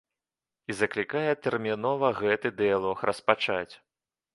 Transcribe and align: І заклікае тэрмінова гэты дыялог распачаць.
І 0.69 0.75
заклікае 0.79 1.27
тэрмінова 1.49 2.13
гэты 2.25 2.47
дыялог 2.59 3.09
распачаць. 3.13 3.73